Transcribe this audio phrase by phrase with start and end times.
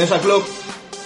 [0.00, 0.44] Bienvenidos al club.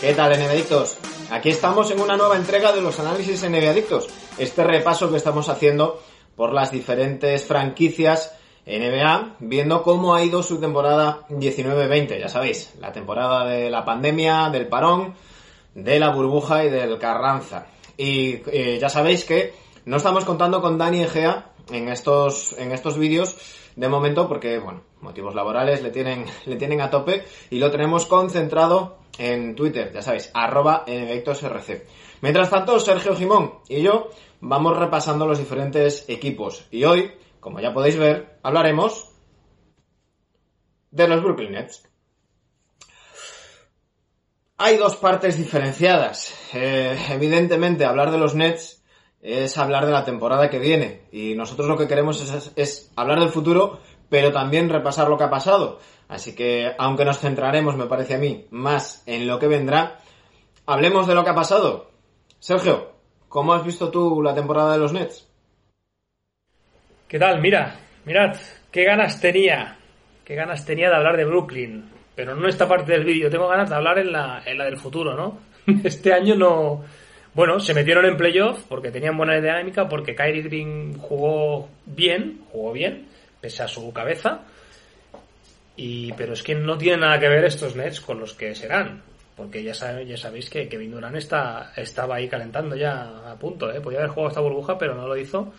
[0.01, 0.99] ¿Qué tal, NBAdictos?
[1.33, 4.07] Aquí estamos en una nueva entrega de los análisis NBAdictos.
[4.39, 6.01] Este repaso que estamos haciendo
[6.37, 12.21] por las diferentes franquicias NBA, viendo cómo ha ido su temporada 19-20.
[12.21, 15.15] Ya sabéis, la temporada de la pandemia, del parón,
[15.75, 17.67] de la burbuja y del Carranza.
[17.97, 19.55] Y eh, ya sabéis que
[19.87, 23.37] no estamos contando con Dani Egea en estos, en estos vídeos
[23.77, 28.07] de momento porque, bueno, motivos laborales le tienen, le tienen a tope y lo tenemos
[28.07, 31.87] concentrado en Twitter, ya sabéis, arroba RC.
[32.21, 34.09] Mientras tanto, Sergio Jimón y yo
[34.41, 39.11] vamos repasando los diferentes equipos y hoy, como ya podéis ver, hablaremos
[40.91, 41.89] de los Brooklyn Nets.
[44.57, 46.33] Hay dos partes diferenciadas.
[46.55, 48.84] Eh, evidentemente, hablar de los Nets
[49.25, 51.01] es hablar de la temporada que viene.
[51.11, 55.31] Y nosotros lo que queremos es, hablar del futuro, pero también repasar lo que ha
[55.31, 55.81] pasado.
[56.09, 59.99] Así que, aunque nos centraremos, me parece a mí, más en lo que vendrá,
[60.67, 61.91] hablemos de lo que ha pasado.
[62.39, 62.93] Sergio,
[63.31, 65.27] ¿cómo has visto tú la temporada de los Nets?
[67.09, 67.41] ¿Qué tal?
[67.41, 68.37] Mira, mirad,
[68.71, 69.79] qué ganas tenía,
[70.23, 71.91] qué ganas tenía de hablar de Brooklyn.
[72.15, 74.77] Pero no esta parte del vídeo, tengo ganas de hablar en la, en la del
[74.77, 75.39] futuro, ¿no?
[75.83, 76.85] Este año no,
[77.35, 82.73] bueno, se metieron en playoff porque tenían buena dinámica, porque Kyrie Green jugó bien, jugó
[82.73, 83.09] bien,
[83.41, 84.43] pese a su cabeza.
[85.77, 89.03] Y, pero es que no tiene nada que ver estos Nets con los que serán.
[89.37, 93.69] Porque ya, sabe, ya sabéis que Kevin Durant está, estaba ahí calentando ya a punto.
[93.73, 93.81] ¿eh?
[93.81, 95.53] Podía haber jugado esta burbuja, pero no lo hizo.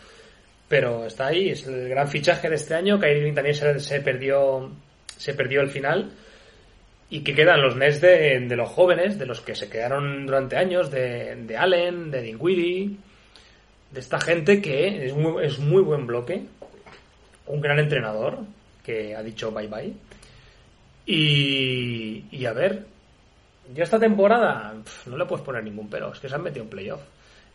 [0.69, 2.97] Pero está ahí, es el gran fichaje de este año.
[2.97, 4.71] Kyrie Green también se perdió,
[5.17, 6.09] se perdió el final
[7.09, 10.89] y que quedan los Nets de, los jóvenes, de los que se quedaron durante años,
[10.89, 12.97] de, de Allen, de Dinwiddie,
[13.91, 16.43] de esta gente que es muy, es muy buen bloque,
[17.47, 18.39] un gran entrenador
[18.83, 19.93] que ha dicho bye bye.
[21.05, 22.85] Y, y a ver,
[23.73, 24.73] yo esta temporada
[25.05, 27.01] no le puedes poner ningún pero, es que se han metido en playoff.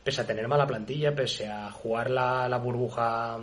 [0.03, 3.39] Pese a tener mala plantilla, pese a jugar la, la burbuja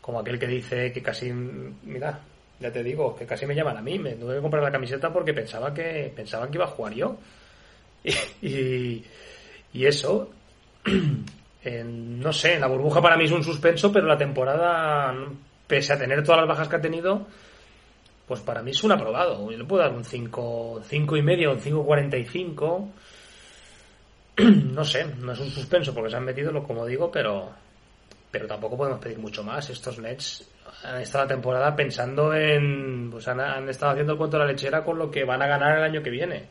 [0.00, 2.20] como aquel que dice que casi, mira,
[2.60, 5.12] ya te digo, que casi me llaman a mí, me tuve que comprar la camiseta
[5.12, 7.16] porque pensaba que pensaban que iba a jugar yo.
[8.40, 9.04] Y,
[9.72, 10.30] y, eso,
[11.64, 15.12] no sé, la burbuja para mí es un suspenso, pero la temporada,
[15.66, 17.26] pese a tener todas las bajas que ha tenido,
[18.28, 19.50] pues para mí es un aprobado.
[19.50, 22.88] Yo le puedo dar un 5, 5 y medio, un 5.45.
[24.72, 27.50] No sé, no es un suspenso porque se han metido, como digo, pero
[28.30, 29.70] pero tampoco podemos pedir mucho más.
[29.70, 30.46] Estos Nets
[30.82, 33.10] han estado la temporada pensando en.
[33.10, 35.84] Pues han, han, estado haciendo el la lechera con lo que van a ganar el
[35.84, 36.48] año que viene.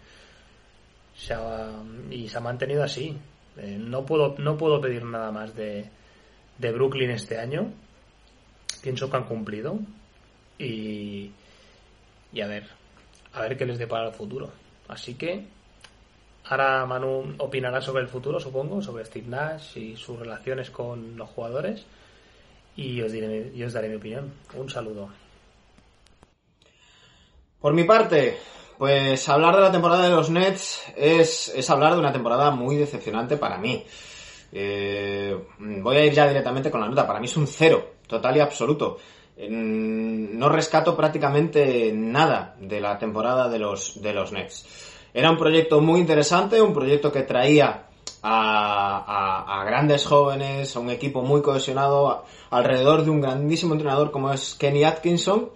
[2.12, 3.18] Y se ha mantenido así.
[3.58, 5.90] Eh, no, puedo, no puedo pedir nada más de,
[6.58, 7.72] de Brooklyn este año.
[8.82, 9.80] Pienso que han cumplido.
[10.58, 11.32] Y.
[12.34, 12.68] Y a ver.
[13.34, 14.52] A ver qué les depara el futuro.
[14.88, 15.46] Así que.
[16.48, 21.28] Ahora Manu opinará sobre el futuro, supongo, sobre Steve Nash y sus relaciones con los
[21.30, 21.88] jugadores
[22.76, 24.34] y os, os daré mi opinión.
[24.56, 25.10] Un saludo.
[27.60, 28.38] Por mi parte,
[28.78, 32.76] pues hablar de la temporada de los Nets es, es hablar de una temporada muy
[32.76, 33.84] decepcionante para mí.
[34.52, 37.08] Eh, voy a ir ya directamente con la nota.
[37.08, 38.98] Para mí es un cero, total y absoluto.
[39.38, 44.66] No rescato prácticamente nada de la temporada de los, de los Nets.
[45.14, 47.88] Era un proyecto muy interesante, un proyecto que traía
[48.28, 54.34] a, a, grandes jóvenes, a un equipo muy cohesionado, alrededor de un grandísimo entrenador como
[54.34, 55.52] es Kenny Atkinson,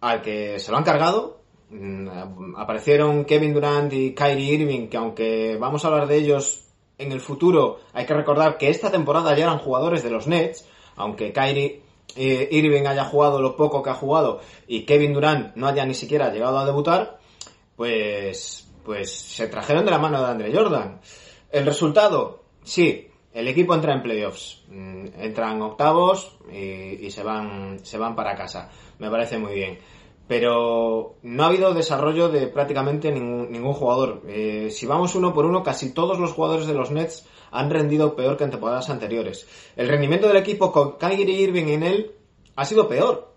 [0.00, 1.40] al que se lo han cargado.
[1.70, 7.10] Mm, aparecieron Kevin Durant y Kyrie Irving, que aunque vamos a hablar de ellos en
[7.10, 10.64] el futuro, hay que recordar que esta temporada ya eran jugadores de los Nets,
[10.94, 11.82] aunque Kyrie
[12.14, 15.94] eh, Irving haya jugado lo poco que ha jugado y Kevin Durant no haya ni
[15.94, 17.18] siquiera llegado a debutar,
[17.74, 21.00] pues, pues se trajeron de la mano de Andre Jordan.
[21.50, 27.98] El resultado, sí, el equipo entra en playoffs, entran octavos y, y, se van se
[27.98, 28.70] van para casa.
[28.98, 29.78] Me parece muy bien.
[30.26, 34.22] pero no ha habido desarrollo de prácticamente ningún, ningún jugador.
[34.26, 38.16] Eh, si vamos uno por uno, casi todos los jugadores de los Nets han rendido
[38.16, 39.46] peor que en temporadas anteriores.
[39.76, 42.12] El rendimiento del equipo con Kyrie Irving en él
[42.56, 43.34] ha sido peor.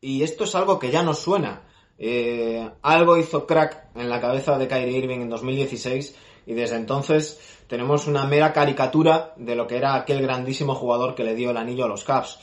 [0.00, 1.66] Y esto es algo que ya nos suena.
[1.98, 6.16] Eh, algo hizo crack en la cabeza de Kyrie Irving en 2016
[6.46, 11.24] y desde entonces tenemos una mera caricatura de lo que era aquel grandísimo jugador que
[11.24, 12.38] le dio el anillo a los Cavs.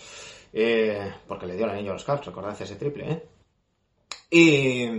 [0.53, 3.27] Eh, porque le dio el anillo a los Cavs, recordad ese triple, ¿eh?
[4.29, 4.89] Y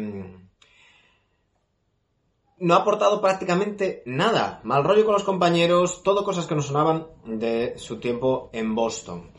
[2.60, 4.60] no ha aportado prácticamente nada.
[4.64, 9.30] Mal rollo con los compañeros, todo cosas que nos sonaban de su tiempo en Boston.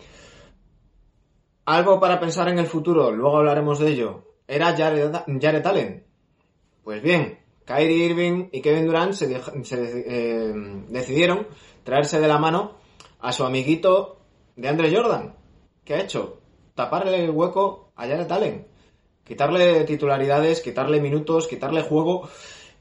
[1.65, 4.23] Algo para pensar en el futuro, luego hablaremos de ello.
[4.47, 6.06] ¿Era Jared, Allen?
[6.83, 7.38] Pues bien,
[7.69, 10.54] Kyrie Irving y Kevin Durant se, eh,
[10.88, 11.45] decidieron
[11.83, 12.77] traerse de la mano
[13.19, 14.18] a su amiguito
[14.56, 15.36] de Andre Jordan.
[15.86, 16.39] ¿Qué ha hecho?
[16.74, 18.68] Taparle el hueco a Jared Allen.
[19.24, 22.27] Quitarle titularidades, quitarle minutos, quitarle juego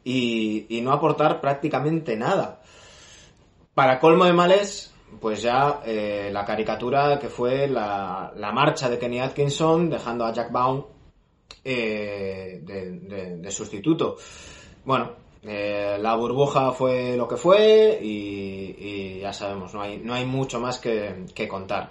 [0.05, 2.63] y, no aportar prácticamente nada.
[3.75, 9.21] Para colmo de males, pues ya eh, la caricatura que fue la, marcha de Kenny
[9.21, 10.83] Atkinson dejando a Jack Baum
[11.63, 14.17] eh, de, sustituto.
[14.89, 15.11] Bueno,
[15.43, 20.61] eh, la burbuja fue lo que fue y, ya sabemos, no hay, no hay mucho
[20.61, 21.91] más que, contar.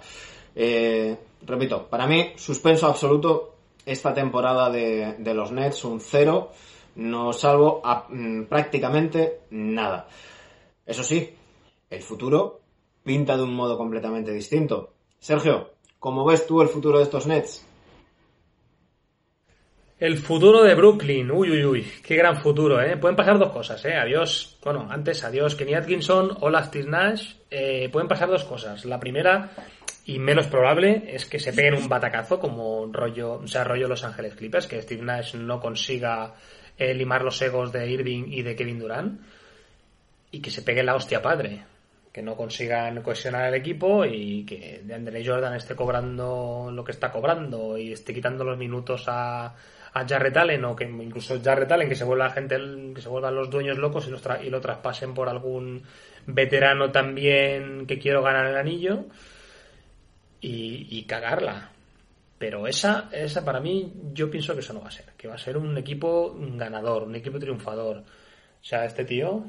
[1.46, 3.54] repito, para mí, suspenso absoluto
[3.86, 6.50] esta temporada de, los Nets, un cero
[6.96, 10.08] no salvo mm, prácticamente nada.
[10.84, 11.36] Eso sí,
[11.90, 12.62] el futuro
[13.04, 14.94] pinta de un modo completamente distinto.
[15.20, 17.64] Sergio, ¿cómo ves tú el futuro de estos Nets?
[20.00, 22.96] El futuro de Brooklyn, uy, uy, uy, qué gran futuro, ¿eh?
[22.96, 23.96] Pueden pasar dos cosas, ¿eh?
[23.96, 28.84] Adiós, bueno, antes adiós Kenny Atkinson, hola Steve Nash, eh, pueden pasar dos cosas.
[28.84, 29.50] La primera,
[30.06, 34.04] y menos probable, es que se peguen un batacazo como rollo, o sea, rollo Los
[34.04, 36.32] Ángeles Clippers, que Steve Nash no consiga
[36.78, 39.20] eh, limar los egos de Irving y de Kevin Durant
[40.30, 41.64] y que se pegue la hostia padre.
[42.12, 47.10] Que no consigan cohesionar el equipo y que Andre Jordan esté cobrando lo que está
[47.10, 49.54] cobrando y esté quitando los minutos a,
[49.92, 52.56] a Jarrett o que incluso Jarrett Allen que se vuelva gente
[52.94, 55.82] que se vuelvan los dueños locos y, los y lo traspasen por algún
[56.26, 59.06] veterano también que quiero ganar el anillo
[60.40, 61.70] y, y cagarla
[62.38, 65.06] pero esa, esa para mí, yo pienso que eso no va a ser.
[65.16, 67.98] Que va a ser un equipo ganador, un equipo triunfador.
[67.98, 69.44] O sea, este tío,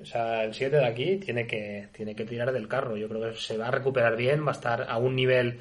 [0.00, 2.96] o sea, el 7 de aquí tiene que, tiene que tirar del carro.
[2.96, 5.60] Yo creo que se va a recuperar bien, va a estar a un nivel,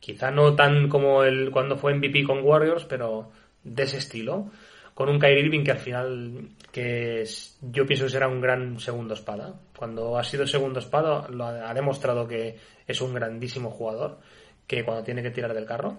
[0.00, 3.30] quizá no tan como el cuando fue MVP con Warriors, pero
[3.66, 4.50] de ese estilo.
[4.94, 7.24] Con un Kyrie Irving que al final, que
[7.60, 9.54] yo pienso que será un gran segundo espada.
[9.76, 14.18] Cuando ha sido segundo espada, lo ha demostrado que es un grandísimo jugador
[14.66, 15.98] que cuando tiene que tirar del carro.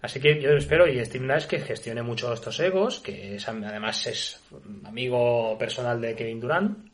[0.00, 4.40] Así que yo espero y Steve Nash que gestione mucho estos egos, que además es
[4.84, 6.88] amigo personal de Kevin Durant,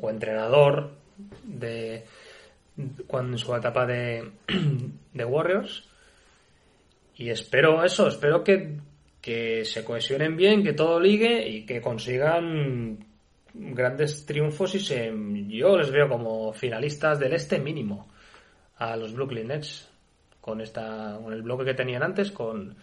[0.00, 0.90] o entrenador
[1.44, 2.04] de
[3.06, 4.30] cuando en su etapa de,
[5.12, 5.88] de Warriors.
[7.16, 8.78] Y espero eso, espero que,
[9.20, 12.98] que se cohesionen bien, que todo ligue y que consigan
[13.52, 15.12] grandes triunfos y se,
[15.48, 18.08] yo les veo como finalistas del este mínimo
[18.76, 19.88] a los Brooklyn Nets
[20.40, 22.76] con esta con el bloque que tenían antes con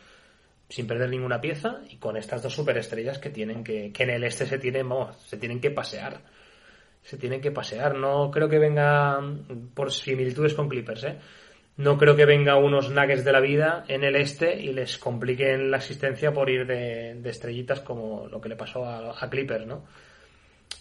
[0.70, 4.24] sin perder ninguna pieza y con estas dos superestrellas que tienen que que en el
[4.24, 4.88] este se tienen
[5.26, 6.22] se tienen que pasear
[7.02, 9.20] se tienen que pasear no creo que venga
[9.74, 11.18] por similitudes con Clippers ¿eh?
[11.78, 15.72] No creo que venga unos nuggets de la vida en el este y les compliquen
[15.72, 19.86] la existencia por ir de, estrellitas como lo que le pasó a, a, Clippers no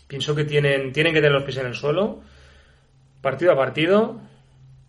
[0.06, 2.22] pienso que tienen tienen que tener los pies en el suelo
[3.20, 4.20] partido a partido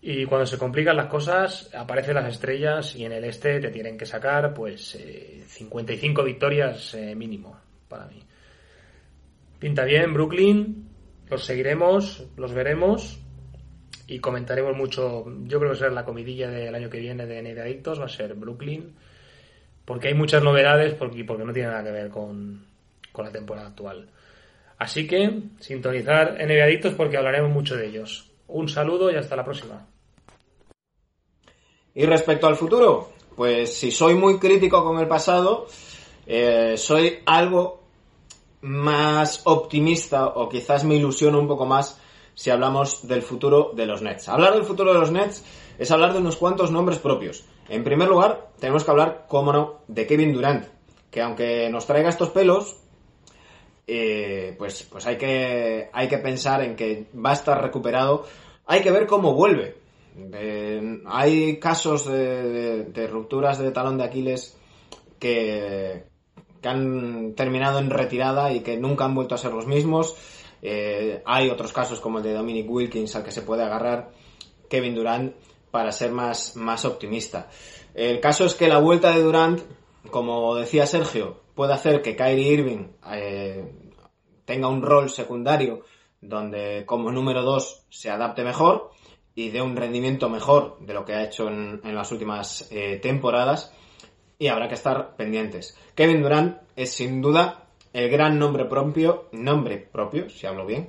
[0.09, 3.97] y cuando se complican las cosas, aparecen las estrellas y en el este te tienen
[3.97, 4.97] que sacar pues
[5.47, 7.59] 55 eh, victorias eh, mínimo
[7.89, 8.23] para mí.
[9.59, 10.87] Pinta bien Brooklyn,
[11.29, 13.19] los seguiremos, los veremos
[14.07, 15.25] y comentaremos mucho.
[15.43, 18.09] Yo creo que será la comidilla del año que viene de NBA Adictos, va a
[18.09, 18.95] ser Brooklyn,
[19.85, 22.65] porque hay muchas novedades porque, porque no tiene nada que ver con,
[23.11, 24.09] con la temporada actual.
[24.77, 28.31] Así que sintonizar NBA Adictos porque hablaremos mucho de ellos.
[28.47, 29.85] Un saludo y hasta la próxima.
[31.93, 35.67] Y respecto al futuro, pues si soy muy crítico con el pasado,
[36.25, 37.83] eh, soy algo
[38.61, 41.99] más optimista o quizás me ilusiono un poco más
[42.37, 44.29] si hablamos del futuro de los Nets.
[44.29, 45.43] Hablar del futuro de los Nets
[45.79, 47.43] es hablar de unos cuantos nombres propios.
[47.67, 50.65] En primer lugar, tenemos que hablar, cómo no, de Kevin Durant,
[51.09, 52.77] que aunque nos traiga estos pelos,
[53.87, 58.25] eh, pues, pues hay, que, hay que pensar en que va a estar recuperado.
[58.67, 59.87] Hay que ver cómo vuelve
[61.05, 64.57] hay casos de, rupturas de talón de Aquiles
[65.19, 66.03] que,
[66.61, 70.15] que han terminado en retirada y que nunca han vuelto a ser los mismos.
[70.61, 74.11] Eh, hay otros casos como el de Dominic Wilkins al que se puede agarrar
[74.69, 75.35] Kevin Durant
[75.71, 77.49] para ser más, más optimista.
[77.93, 79.61] El caso es que la vuelta de Durant,
[80.09, 83.71] como decía Sergio, puede hacer que Kyrie Irving eh,
[84.45, 85.83] tenga un rol secundario
[86.21, 88.91] donde como número 2 se adapte mejor
[89.35, 93.73] y dé un rendimiento mejor de lo que ha hecho en, las últimas eh, temporadas
[94.39, 95.77] y habrá que estar pendientes.
[95.95, 97.66] Kevin Durant es sin duda
[97.97, 100.87] el gran nombre propio, nombre propio, si hablo bien,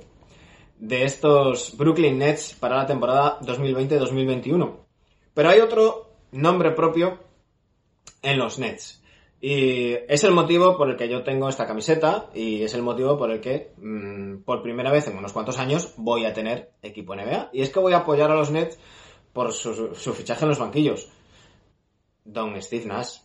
[0.77, 4.77] de estos Brooklyn Nets para la temporada 2020-2021.
[5.33, 7.17] Pero hay otro nombre propio
[8.21, 9.03] en los Nets.
[9.41, 13.17] Y es el motivo por el que yo tengo esta camiseta y es el motivo
[13.17, 17.15] por el que mmm, por primera vez en unos cuantos años voy a tener equipo
[17.15, 17.49] NBA.
[17.53, 18.77] Y es que voy a apoyar a los Nets
[19.33, 21.09] por su, su fichaje en los banquillos.
[22.23, 23.17] Don Steve Nash.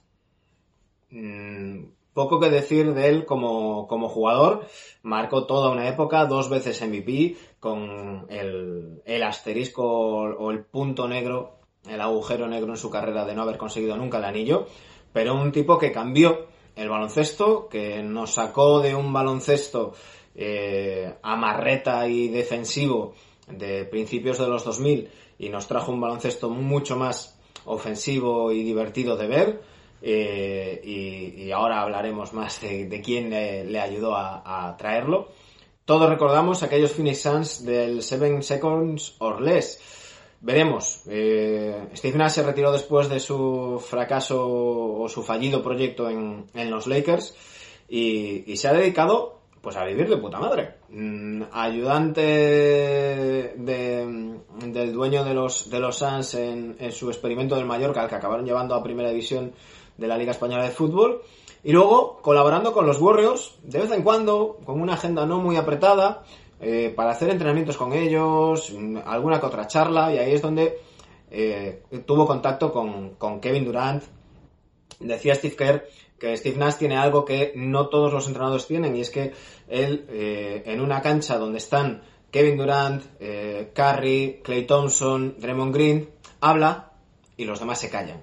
[1.10, 1.84] Mm,
[2.14, 4.66] poco que decir de él como, como, jugador.
[5.02, 12.00] Marcó toda una época, dos veces MVP, con el, asterisco o el punto negro, el
[12.00, 14.66] agujero negro en su carrera de no haber conseguido nunca el anillo
[15.14, 19.94] pero un tipo que cambió el baloncesto, que nos sacó de un baloncesto
[20.34, 23.14] eh, amarreta y defensivo
[23.46, 29.16] de principios de los 2000 y nos trajo un baloncesto mucho más ofensivo y divertido
[29.16, 29.62] de ver.
[30.06, 35.28] Eh, y, y, ahora hablaremos más de, quién le, ayudó a, a, traerlo.
[35.86, 39.80] Todos recordamos aquellos Phoenix Suns del 7 Seconds or Less
[40.44, 41.02] Veremos.
[41.08, 46.70] Eh, Steve Nash se retiró después de su fracaso o su fallido proyecto en, en
[46.70, 47.34] los Lakers
[47.88, 50.74] y, y, se ha dedicado pues a vivir de puta madre.
[50.90, 53.54] Mm, ayudante de,
[54.66, 58.16] del dueño de los, de los Suns en, en, su experimento del Mallorca, al que
[58.16, 59.54] acabaron llevando a primera división
[59.96, 61.22] de la Liga Española de Fútbol.
[61.62, 65.56] Y luego colaborando con los Warriors, de vez en cuando, con una agenda no muy
[65.56, 66.22] apretada,
[66.60, 68.72] eh, para hacer entrenamientos con ellos,
[69.06, 70.78] alguna que otra charla, y ahí es donde
[71.30, 74.04] eh, tuvo contacto con, con, Kevin Durant.
[75.00, 79.00] Decía Steve Kerr que Steve Nash tiene algo que no todos los entrenadores tienen, y
[79.00, 79.32] es que
[79.68, 83.02] él, eh, en una cancha donde están Kevin Durant,
[83.74, 86.08] Curry, Clay Thompson, Draymond Green,
[86.40, 86.92] habla
[87.36, 88.22] y los demás se callan.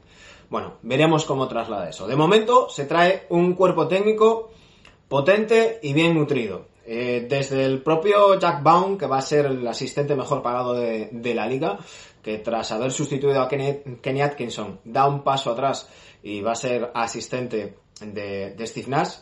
[0.51, 2.07] Bueno, veremos cómo traslada eso.
[2.07, 4.51] De momento se trae un cuerpo técnico
[5.07, 6.65] potente y bien nutrido.
[6.85, 11.33] Eh, desde el propio Jack Baum, que va a ser el asistente mejor pagado de,
[11.33, 11.79] la liga,
[12.21, 15.87] que tras haber sustituido a Kenny, Kenny, Atkinson da un paso atrás
[16.21, 19.19] y va a ser asistente de, de, Steve Nash,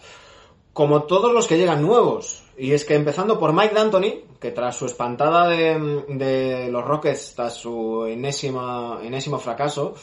[0.74, 2.42] como todos los que llegan nuevos.
[2.58, 7.36] Y es que empezando por Mike D'Antoni, que tras su espantada de, de los Rockets,
[7.36, 9.94] tras su enésima, enésimo fracaso,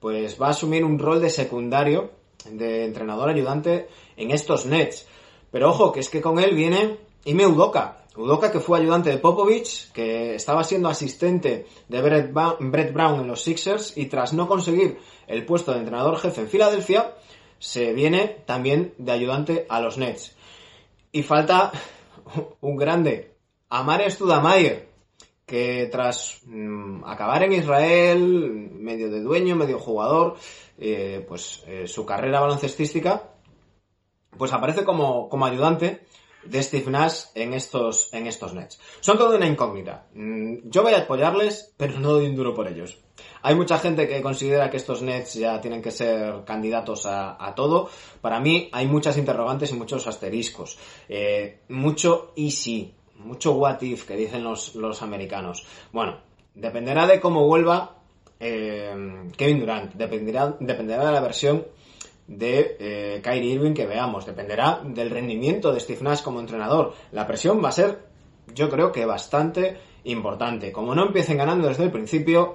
[0.00, 2.10] pues va a asumir un rol de secundario,
[2.50, 5.06] de entrenador ayudante en estos Nets.
[5.50, 7.98] Pero ojo, que es que con él viene Ime Udoka.
[8.16, 13.28] Udoka que fue ayudante de Popovich, que estaba siendo asistente de Brett, Brett Brown en
[13.28, 17.14] los Sixers y tras no conseguir el puesto de entrenador jefe en Filadelfia,
[17.58, 20.34] se viene también de ayudante a los Nets.
[21.12, 21.72] Y falta
[22.60, 23.36] un grande,
[23.68, 24.89] Amare Studamayer,
[25.50, 30.36] que tras mmm, acabar en Israel, medio de dueño, medio jugador,
[30.78, 33.34] eh, pues eh, su carrera baloncestística
[34.38, 36.06] pues aparece como, como ayudante
[36.44, 38.80] de Steve Nash en estos, en estos Nets.
[39.00, 40.06] Son toda una incógnita.
[40.14, 42.96] Mm, yo voy a apoyarles, pero no doy un duro por ellos.
[43.42, 47.54] Hay mucha gente que considera que estos Nets ya tienen que ser candidatos a, a
[47.54, 47.90] todo.
[48.20, 50.78] Para mí hay muchas interrogantes y muchos asteriscos.
[51.08, 55.66] Eh, mucho y sí, mucho what if que dicen los, los americanos.
[55.92, 56.18] Bueno,
[56.54, 57.96] dependerá de cómo vuelva
[58.38, 61.66] eh, Kevin Durant, dependerá, dependerá de la versión
[62.26, 64.24] de eh, Kyrie Irving que veamos.
[64.24, 66.94] Dependerá del rendimiento de Steve Nash como entrenador.
[67.12, 67.98] La presión va a ser,
[68.54, 70.72] yo creo que bastante importante.
[70.72, 72.54] Como no empiecen ganando desde el principio,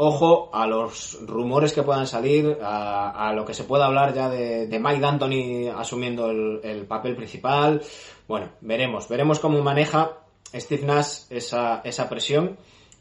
[0.00, 4.78] ojo a los rumores que puedan salir, a, lo que se pueda hablar ya de,
[4.80, 7.82] Mike D'Antoni asumiendo el, el, papel principal.
[8.28, 10.12] Bueno, veremos, veremos cómo maneja
[10.54, 12.58] Steve Nash esa, esa presión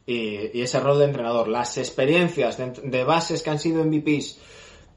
[0.08, 1.48] y, ese rol de entrenador.
[1.48, 4.39] Las experiencias de, bases que han sido MVPs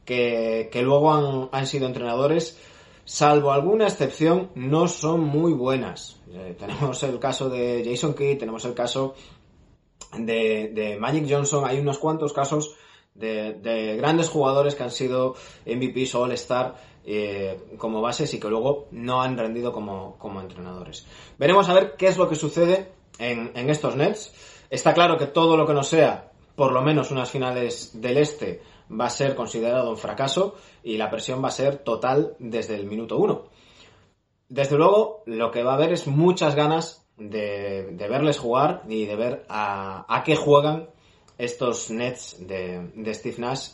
[0.06, 2.58] que, que luego han, han, sido entrenadores,
[3.04, 6.18] salvo alguna excepción, no son muy buenas.
[6.32, 9.14] Eh, tenemos el caso de Jason Kidd, tenemos el caso
[10.18, 12.74] de, de Magic Johnson, hay unos cuantos casos
[13.14, 15.34] de, de, grandes jugadores que han sido
[15.66, 21.06] MVPs o All-Star eh, como bases y que luego no han rendido como, como, entrenadores.
[21.38, 24.32] Veremos a ver qué es lo que sucede en, en estos Nets.
[24.70, 28.62] Está claro que todo lo que no sea, por lo menos unas finales del Este,
[28.90, 32.86] va a ser considerado un fracaso y la presión va a ser total desde el
[32.86, 33.44] minuto uno.
[34.48, 39.14] Desde luego, lo que va a haber es muchas ganas de, verles jugar y de
[39.14, 40.88] ver a, qué juegan
[41.38, 43.68] estos Nets de, de Steve Nash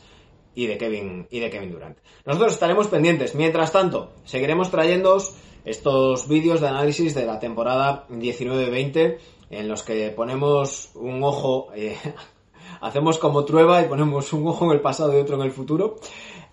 [0.55, 1.99] y de Kevin y de Kevin Durant.
[2.25, 3.35] Nosotros estaremos pendientes.
[3.35, 9.19] Mientras tanto, seguiremos trayéndoos estos vídeos de análisis de la temporada 19-20
[9.51, 11.97] en los que ponemos un ojo, eh,
[12.81, 15.97] hacemos como trueba y ponemos un ojo en el pasado y otro en el futuro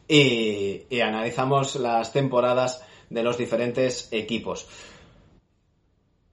[0.07, 4.67] y, y analizamos las temporadas de los diferentes equipos.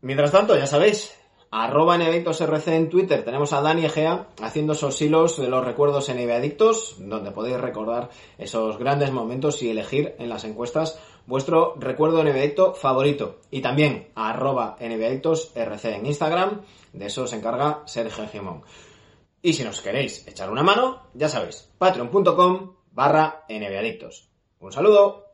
[0.03, 1.15] Mientras tanto, ya sabéis,
[1.51, 3.25] arroba RC en Twitter.
[3.25, 8.11] Tenemos a Dani Egea haciendo esos hilos de los recuerdos en Adictos, donde podéis recordar
[8.39, 13.41] esos grandes momentos y elegir en las encuestas vuestro recuerdo Adicto favorito.
[13.51, 16.63] Y también arroba RC en Instagram.
[16.93, 18.63] De eso se encarga Sergio Gimón.
[19.43, 24.29] Y si nos queréis echar una mano, ya sabéis, patreon.com barra NBAdictos.
[24.61, 25.30] Un saludo.